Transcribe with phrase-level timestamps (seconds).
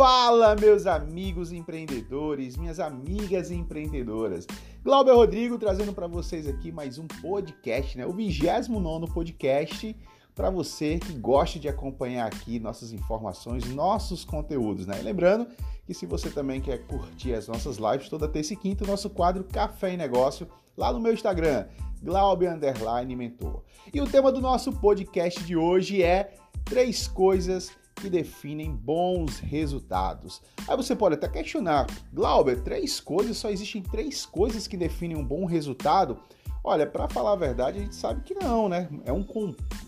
[0.00, 4.46] Fala, meus amigos empreendedores, minhas amigas empreendedoras.
[4.82, 8.06] Glauber Rodrigo trazendo para vocês aqui mais um podcast, né?
[8.06, 9.94] O 29 podcast
[10.34, 14.98] para você que gosta de acompanhar aqui nossas informações, nossos conteúdos, né?
[14.98, 15.46] E lembrando
[15.84, 19.10] que se você também quer curtir as nossas lives toda terça e quinta, o nosso
[19.10, 21.66] quadro Café e Negócio lá no meu Instagram,
[22.02, 23.64] Underline Mentor.
[23.92, 26.32] E o tema do nosso podcast de hoje é
[26.64, 30.40] três coisas que definem bons resultados.
[30.66, 35.24] Aí você pode até questionar, Glauber, três coisas, só existem três coisas que definem um
[35.24, 36.18] bom resultado?
[36.62, 38.88] Olha, para falar a verdade, a gente sabe que não, né?
[39.04, 39.24] É um,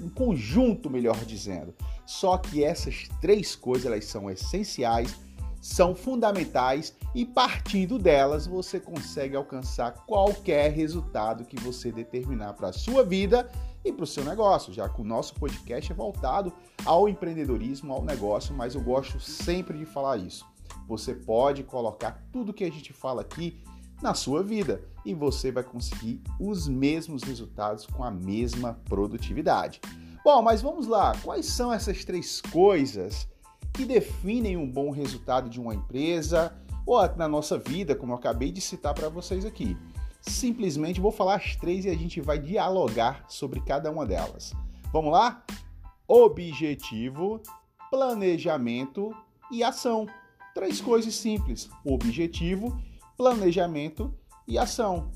[0.00, 1.74] um conjunto, melhor dizendo.
[2.06, 5.18] Só que essas três coisas elas são essenciais,
[5.62, 12.72] são fundamentais e partindo delas você consegue alcançar qualquer resultado que você determinar para a
[12.72, 13.48] sua vida
[13.84, 16.52] e para o seu negócio, já que o nosso podcast é voltado
[16.84, 20.44] ao empreendedorismo, ao negócio, mas eu gosto sempre de falar isso.
[20.88, 23.62] Você pode colocar tudo que a gente fala aqui
[24.02, 29.80] na sua vida e você vai conseguir os mesmos resultados com a mesma produtividade.
[30.24, 33.28] Bom, mas vamos lá, quais são essas três coisas
[33.72, 36.52] que definem um bom resultado de uma empresa
[36.84, 39.76] ou na nossa vida, como eu acabei de citar para vocês aqui?
[40.22, 44.54] simplesmente vou falar as três e a gente vai dialogar sobre cada uma delas.
[44.92, 45.44] Vamos lá?
[46.06, 47.42] Objetivo,
[47.90, 49.14] planejamento
[49.50, 50.06] e ação.
[50.54, 52.80] Três coisas simples: objetivo,
[53.16, 54.14] planejamento
[54.46, 55.10] e ação.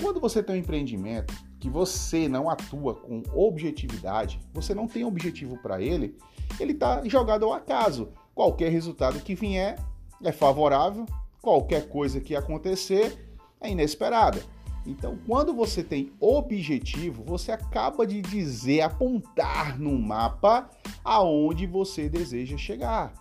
[0.00, 5.58] Quando você tem um empreendimento que você não atua com objetividade, você não tem objetivo
[5.58, 6.16] para ele,
[6.58, 8.08] ele está jogado ao acaso.
[8.34, 9.78] Qualquer resultado que vier
[10.22, 11.04] é favorável,
[11.42, 14.40] qualquer coisa que acontecer é inesperada.
[14.86, 20.70] Então, quando você tem objetivo, você acaba de dizer, apontar no mapa
[21.04, 23.12] aonde você deseja chegar.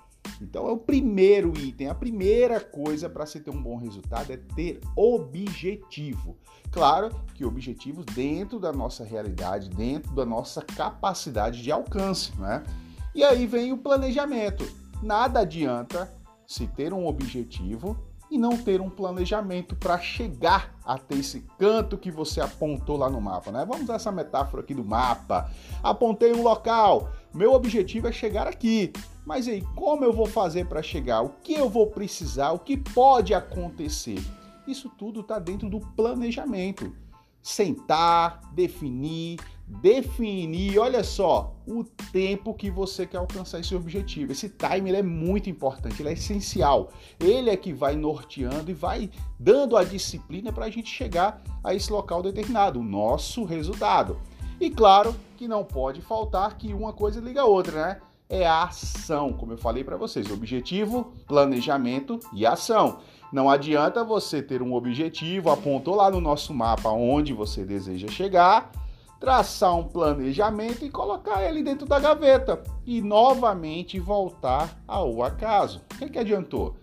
[0.41, 4.38] Então, é o primeiro item, a primeira coisa para se ter um bom resultado é
[4.38, 6.38] ter objetivo.
[6.72, 12.63] Claro que objetivos dentro da nossa realidade, dentro da nossa capacidade de alcance, né?
[13.16, 14.63] E aí vem o planejamento.
[15.01, 16.13] Nada adianta
[16.45, 17.97] se ter um objetivo
[18.29, 23.21] e não ter um planejamento para chegar até esse canto que você apontou lá no
[23.21, 23.65] mapa, né?
[23.65, 25.49] Vamos usar essa metáfora aqui do mapa.
[25.81, 28.91] Apontei um local, meu objetivo é chegar aqui.
[29.25, 31.21] Mas aí, como eu vou fazer para chegar?
[31.21, 32.51] O que eu vou precisar?
[32.51, 34.19] O que pode acontecer?
[34.65, 36.95] Isso tudo está dentro do planejamento.
[37.41, 44.31] Sentar, definir, definir, olha só, o tempo que você quer alcançar esse objetivo.
[44.31, 46.89] Esse time é muito importante, ele é essencial.
[47.19, 51.73] Ele é que vai norteando e vai dando a disciplina para a gente chegar a
[51.75, 54.17] esse local determinado, o nosso resultado.
[54.59, 58.01] E claro que não pode faltar que uma coisa liga a outra, né?
[58.29, 63.00] É a ação, como eu falei para vocês, objetivo, planejamento e ação.
[63.31, 68.72] Não adianta você ter um objetivo, apontou lá no nosso mapa onde você deseja chegar,
[69.19, 75.81] traçar um planejamento e colocar ele dentro da gaveta e novamente voltar ao acaso.
[75.94, 76.75] O que, é que adiantou?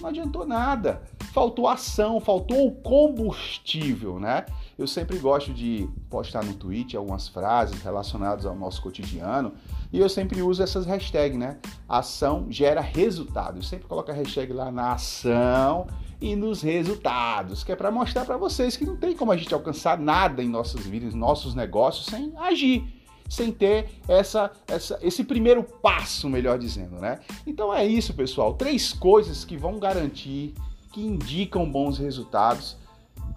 [0.00, 1.02] Não adiantou nada.
[1.32, 4.44] Faltou ação, faltou o combustível, né?
[4.78, 9.54] Eu sempre gosto de postar no Twitter algumas frases relacionadas ao nosso cotidiano
[9.90, 11.56] e eu sempre uso essas hashtags, né?
[11.88, 13.58] Ação gera resultado.
[13.58, 15.86] Eu sempre coloco a hashtag lá na ação
[16.20, 19.52] e nos resultados, que é para mostrar para vocês que não tem como a gente
[19.54, 22.84] alcançar nada em nossas vidas, nossos negócios sem agir,
[23.30, 27.20] sem ter essa, essa, esse primeiro passo, melhor dizendo, né?
[27.46, 28.52] Então é isso, pessoal.
[28.52, 30.52] Três coisas que vão garantir,
[30.92, 32.76] que indicam bons resultados: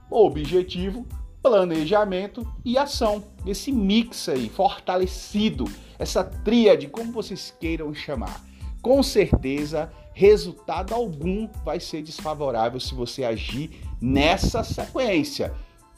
[0.09, 1.05] objetivo,
[1.41, 3.23] planejamento e ação.
[3.45, 5.65] Esse mix aí, fortalecido,
[5.97, 8.43] essa tríade, como vocês queiram chamar.
[8.81, 15.53] Com certeza resultado algum vai ser desfavorável se você agir nessa sequência.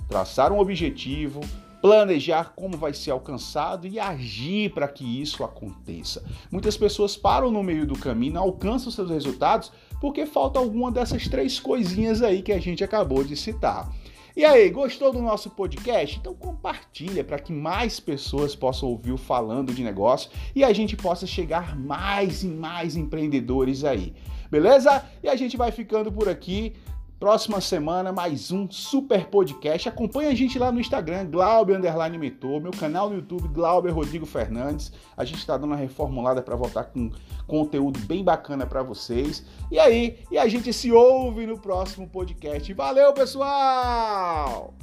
[0.08, 1.42] Traçar um objetivo,
[1.82, 6.24] planejar como vai ser alcançado e agir para que isso aconteça.
[6.52, 11.28] Muitas pessoas param no meio do caminho, não alcançam seus resultados porque falta alguma dessas
[11.28, 13.92] três coisinhas aí que a gente acabou de citar.
[14.36, 16.18] E aí, gostou do nosso podcast?
[16.18, 20.96] Então compartilha para que mais pessoas possam ouvir o falando de negócio e a gente
[20.96, 24.14] possa chegar mais e mais empreendedores aí.
[24.50, 25.06] Beleza?
[25.22, 26.74] E a gente vai ficando por aqui.
[27.22, 29.88] Próxima semana, mais um super podcast.
[29.88, 31.26] Acompanhe a gente lá no Instagram,
[32.18, 34.92] Mentor, meu canal no YouTube, Glauber Rodrigo Fernandes.
[35.16, 37.12] A gente está dando uma reformulada para voltar com
[37.46, 39.46] conteúdo bem bacana para vocês.
[39.70, 42.74] E aí, e a gente se ouve no próximo podcast.
[42.74, 44.74] Valeu, pessoal!